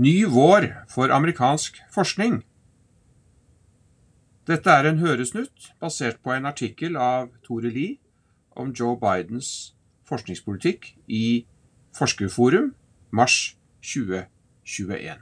[0.00, 2.38] Ny vår for amerikansk forskning.
[4.48, 7.98] Dette er en høresnutt basert på en artikkel av Tore Lie
[8.56, 9.74] om Joe Bidens
[10.08, 11.44] forskningspolitikk i
[11.98, 12.72] Forskerforum
[13.12, 13.36] mars
[13.90, 15.20] 2021.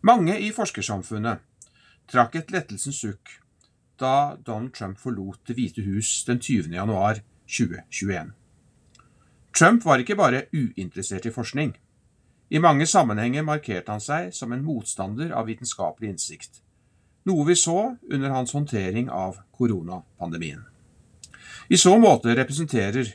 [0.00, 1.44] Mange i forskersamfunnet
[2.08, 3.36] trakk et lettelsens sukk
[4.00, 6.72] da Donald Trump forlot Det hvite hus den 20.
[6.72, 8.37] januar 2021.
[9.58, 11.72] Trump var ikke bare uinteressert i forskning.
[12.54, 16.60] I mange sammenhenger markerte han seg som en motstander av vitenskapelig innsikt,
[17.26, 20.62] noe vi så under hans håndtering av koronapandemien.
[21.68, 23.10] I så måte representerer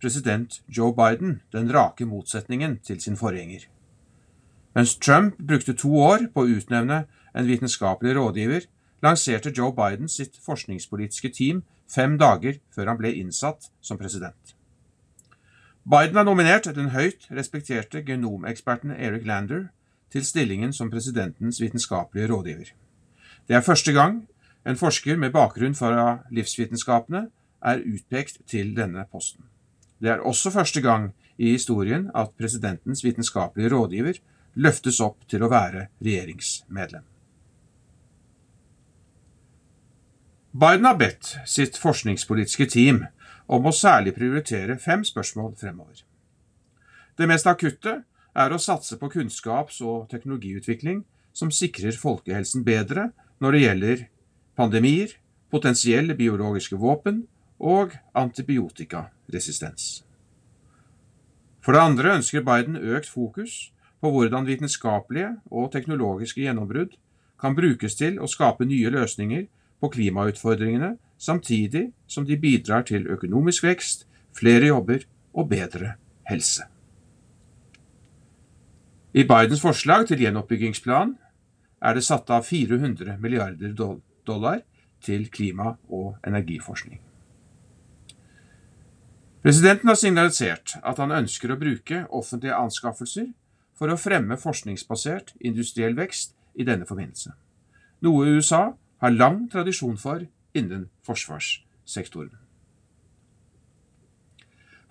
[0.00, 3.68] president Joe Biden den rake motsetningen til sin forgjenger.
[4.74, 7.04] Mens Trump brukte to år på å utnevne
[7.36, 8.70] en vitenskapelig rådgiver,
[9.04, 14.56] lanserte Joe Biden sitt forskningspolitiske team fem dager før han ble innsatt som president.
[15.84, 19.66] Biden har nominert den høyt respekterte genomeksperten Eric Lander
[20.12, 22.70] til stillingen som presidentens vitenskapelige rådgiver.
[23.48, 24.22] Det er første gang
[24.66, 27.26] en forsker med bakgrunn fra livsvitenskapene
[27.60, 29.44] er utpekt til denne posten.
[30.00, 34.20] Det er også første gang i historien at presidentens vitenskapelige rådgiver
[34.54, 37.04] løftes opp til å være regjeringsmedlem.
[40.54, 43.04] Biden har bedt sitt forskningspolitiske team
[43.46, 46.04] om å særlig prioritere fem spørsmål fremover.
[47.18, 48.02] Det mest akutte
[48.34, 53.10] er å satse på kunnskaps- og teknologiutvikling som sikrer folkehelsen bedre
[53.42, 54.02] når det gjelder
[54.56, 55.14] pandemier,
[55.50, 57.24] potensielle biologiske våpen
[57.60, 60.02] og antibiotikaresistens.
[61.64, 63.70] For det andre ønsker Biden økt fokus
[64.02, 66.98] på hvordan vitenskapelige og teknologiske gjennombrudd
[67.40, 69.46] kan brukes til å skape nye løsninger
[69.80, 75.04] på klimautfordringene samtidig som de bidrar til økonomisk vekst, flere jobber
[75.34, 75.94] og bedre
[76.28, 76.62] helse.
[79.14, 81.14] I Bidens forslag til gjenoppbyggingsplan
[81.82, 83.74] er det satt av 400 milliarder
[84.26, 84.62] dollar
[85.04, 87.00] til klima- og energiforskning.
[89.44, 93.28] Presidenten har signalisert at han ønsker å bruke offentlige anskaffelser
[93.76, 97.34] for å fremme forskningsbasert industriell vekst i denne forbindelse,
[98.00, 102.30] noe USA har lang tradisjon for innen forsvarssektoren.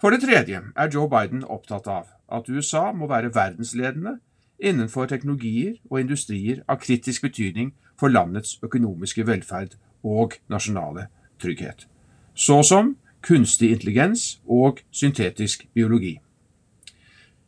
[0.01, 4.18] For det tredje er Joe Biden opptatt av at USA må være verdensledende
[4.59, 11.07] innenfor teknologier og industrier av kritisk betydning for landets økonomiske velferd og nasjonale
[11.40, 11.88] trygghet,
[12.35, 16.19] så som kunstig intelligens og syntetisk biologi.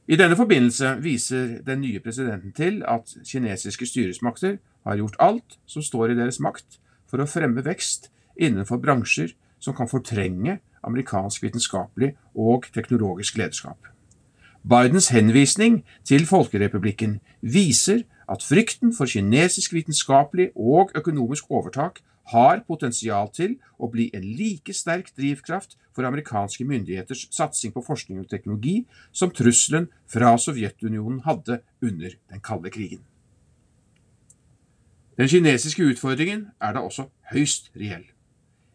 [0.08, 5.82] I denne forbindelse viser den nye presidenten til at kinesiske styresmakter har gjort alt som
[5.82, 6.80] står i deres makt
[7.10, 13.80] for å fremme vekst innenfor bransjer som kan fortrenge amerikansk vitenskapelig og teknologisk lederskap.
[14.66, 22.02] Bidens henvisning til Folkerepublikken viser at frykten for kinesisk vitenskapelig og økonomisk overtak
[22.34, 28.24] har potensial til å bli en like sterk drivkraft for amerikanske myndigheters satsing på forskning
[28.24, 28.80] og teknologi
[29.14, 33.06] som trusselen fra Sovjetunionen hadde under den kalde krigen.
[35.18, 38.04] Den kinesiske utfordringen er da også høyst reell.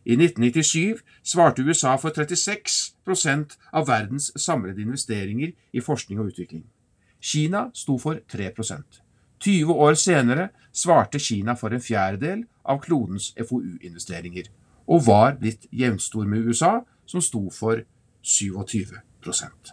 [0.05, 6.65] I 1997 svarte USA for 36% av verdens samlede investeringer i forskning og utvikling.
[7.21, 9.03] Kina sto for 3%
[9.41, 14.51] 20 år senere svarte Kina for en fjerdedel av klodens FoU-investeringer,
[14.87, 17.81] og var blitt jevnstor med USA, som sto for
[18.25, 19.73] 27%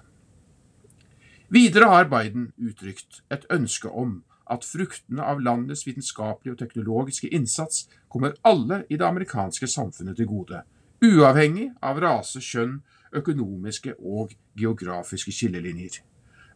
[1.49, 7.87] Videre har Biden uttrykt et ønske om at fruktene av landets vitenskapelige og teknologiske innsats
[8.09, 10.61] kommer alle i det amerikanske samfunnet til gode,
[11.03, 12.79] uavhengig av rase, kjønn,
[13.15, 16.01] økonomiske og geografiske skillelinjer.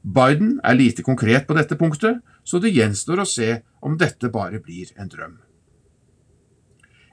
[0.02, 4.60] Biden er lite konkret på dette punktet, så det gjenstår å se om dette bare
[4.60, 5.38] blir en drøm.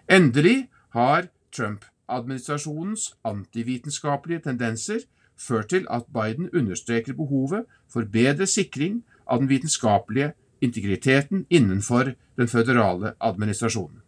[0.08, 5.04] Endelig har Trump-administrasjonens antivitenskapelige tendenser
[5.36, 10.32] ført til at Biden understreker behovet for bedre sikring av den vitenskapelige
[10.64, 14.02] integriteten innenfor den føderale administrasjonen.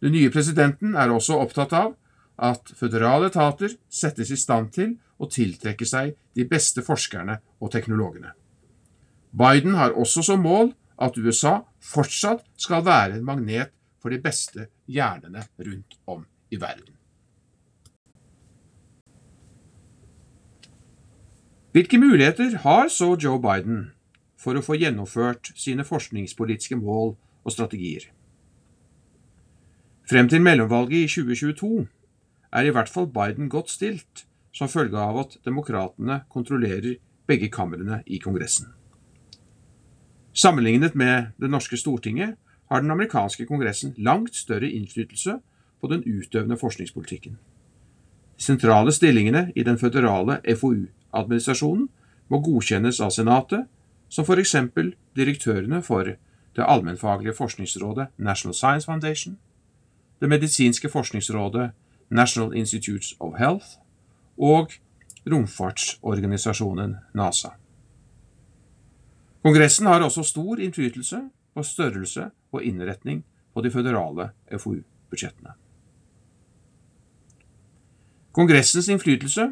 [0.00, 1.94] Den nye presidenten er også opptatt av
[2.36, 8.34] at føderale etater settes i stand til å tiltrekke seg de beste forskerne og teknologene.
[9.36, 14.68] Biden har også som mål at USA fortsatt skal være en magnet for de beste
[14.88, 16.92] hjernene rundt om i verden.
[21.76, 23.90] Hvilke muligheter har så Joe Biden
[24.36, 28.10] for å få gjennomført sine forskningspolitiske mål og strategier.
[30.06, 31.86] Frem til mellomvalget i 2022
[32.52, 36.96] er i hvert fall Biden godt stilt, som følge av at demokratene kontrollerer
[37.26, 38.70] begge kamrene i Kongressen.
[40.36, 42.36] Sammenlignet med det norske Stortinget
[42.70, 45.38] har den amerikanske kongressen langt større innflytelse
[45.80, 47.38] på den utøvende forskningspolitikken.
[48.36, 51.88] De sentrale stillingene i den føderale FoU-administrasjonen
[52.28, 53.64] må godkjennes av Senatet,
[54.08, 56.04] som eksempel direktørene for
[56.56, 59.38] det allmennfaglige forskningsrådet National Science Foundation,
[60.20, 61.70] det medisinske forskningsrådet
[62.08, 63.66] National Institutes of Health
[64.38, 64.72] og
[65.30, 67.50] romfartsorganisasjonen NASA.
[69.42, 71.20] Kongressen har også stor innflytelse
[71.54, 73.24] på størrelse og innretning
[73.54, 75.52] på de føderale FoU-budsjettene.
[78.32, 79.48] Kongressens innflytelse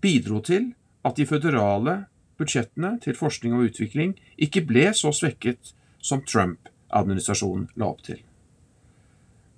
[0.00, 0.72] bidro til
[1.04, 2.04] at de føderale
[2.38, 8.20] budsjettene til forskning og utvikling ikke ble så svekket som Trump-administrasjonen la opp til.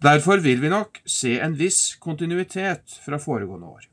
[0.02, 3.87] Derfor vil vi nok se en viss kontinuitet fra foregående år.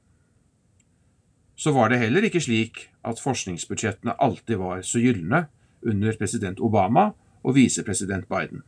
[1.55, 5.45] Så var det heller ikke slik at forskningsbudsjettene alltid var så gylne
[5.85, 7.11] under president Obama
[7.43, 8.63] og visepresident Biden.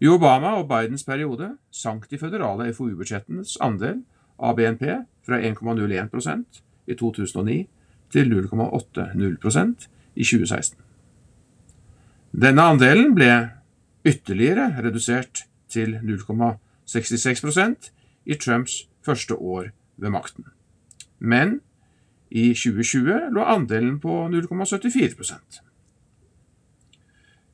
[0.00, 4.04] I Obama og Bidens periode sank de føderale FoU-budsjettenes andel
[4.38, 4.84] av BNP
[5.26, 7.64] fra 1,01% i 2009
[8.12, 10.78] til 0,80 i 2016.
[12.32, 13.32] Denne andelen ble
[14.06, 17.90] ytterligere redusert til 0,66%
[18.26, 20.44] i Trumps første år ved makten.
[21.18, 21.60] Men
[22.30, 25.62] i 2020 lå andelen på 0,74%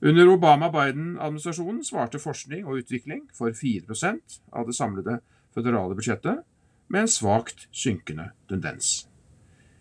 [0.04, 5.20] Under Obama-Biden-administrasjonen svarte forskning og utvikling for 4% av det samlede
[5.54, 6.42] føderale budsjettet,
[6.88, 9.06] med en svakt synkende tendens.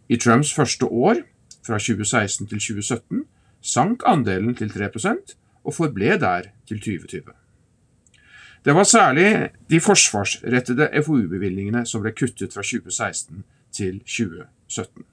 [0.10, 1.22] I Trumps første år,
[1.66, 3.24] fra 2016 til 2017,
[3.62, 7.22] sank andelen til 3% og forble der til 2020.
[8.66, 15.04] Det var særlig de forsvarsrettede FoU-bevilgningene som ble kuttet fra 2016 til 2017.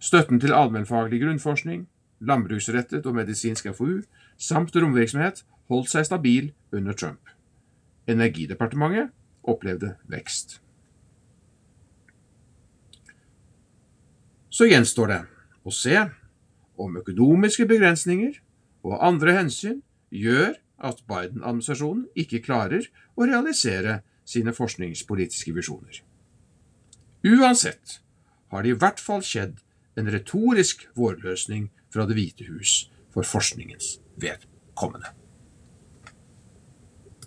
[0.00, 1.88] Støtten til allmennfaglig grunnforskning,
[2.20, 4.00] landbruksrettet og medisinsk FoU
[4.38, 7.20] samt romvirksomhet holdt seg stabil under Trump.
[8.08, 9.10] Energidepartementet
[9.42, 10.60] opplevde vekst.
[14.58, 15.20] Så gjenstår det
[15.62, 15.94] å se
[16.82, 18.40] om økonomiske begrensninger
[18.82, 19.76] og andre hensyn
[20.10, 26.00] gjør at Biden-administrasjonen ikke klarer å realisere sine forskningspolitiske visjoner.
[27.22, 28.00] Uansett
[28.50, 29.62] har det i hvert fall skjedd
[29.98, 35.17] en retorisk vårløsning fra Det hvite hus for forskningens vedkommende.